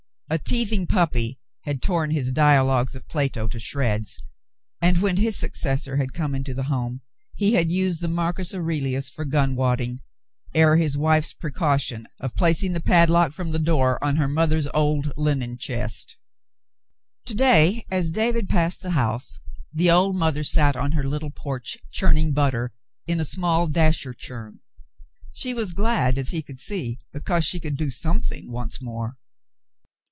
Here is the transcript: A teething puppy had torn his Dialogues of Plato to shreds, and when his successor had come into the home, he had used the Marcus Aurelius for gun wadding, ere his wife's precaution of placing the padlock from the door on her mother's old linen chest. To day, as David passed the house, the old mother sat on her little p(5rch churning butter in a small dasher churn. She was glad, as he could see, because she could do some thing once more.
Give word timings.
A 0.31 0.37
teething 0.37 0.87
puppy 0.87 1.39
had 1.65 1.81
torn 1.81 2.11
his 2.11 2.31
Dialogues 2.31 2.95
of 2.95 3.05
Plato 3.09 3.49
to 3.49 3.59
shreds, 3.59 4.17
and 4.79 4.99
when 5.01 5.17
his 5.17 5.35
successor 5.35 5.97
had 5.97 6.13
come 6.13 6.33
into 6.33 6.53
the 6.53 6.63
home, 6.71 7.01
he 7.35 7.55
had 7.55 7.69
used 7.69 7.99
the 7.99 8.07
Marcus 8.07 8.53
Aurelius 8.53 9.09
for 9.09 9.25
gun 9.25 9.57
wadding, 9.57 9.99
ere 10.53 10.77
his 10.77 10.97
wife's 10.97 11.33
precaution 11.33 12.07
of 12.21 12.33
placing 12.33 12.71
the 12.71 12.79
padlock 12.79 13.33
from 13.33 13.51
the 13.51 13.59
door 13.59 14.01
on 14.01 14.15
her 14.15 14.29
mother's 14.29 14.69
old 14.73 15.11
linen 15.17 15.57
chest. 15.57 16.15
To 17.25 17.35
day, 17.35 17.85
as 17.91 18.09
David 18.09 18.47
passed 18.47 18.79
the 18.81 18.91
house, 18.91 19.41
the 19.73 19.91
old 19.91 20.15
mother 20.15 20.45
sat 20.45 20.77
on 20.77 20.93
her 20.93 21.03
little 21.03 21.31
p(5rch 21.33 21.75
churning 21.91 22.31
butter 22.31 22.71
in 23.05 23.19
a 23.19 23.25
small 23.25 23.67
dasher 23.67 24.13
churn. 24.13 24.61
She 25.33 25.53
was 25.53 25.73
glad, 25.73 26.17
as 26.17 26.29
he 26.29 26.41
could 26.41 26.61
see, 26.61 26.99
because 27.11 27.43
she 27.43 27.59
could 27.59 27.75
do 27.75 27.91
some 27.91 28.21
thing 28.21 28.49
once 28.49 28.81
more. 28.81 29.17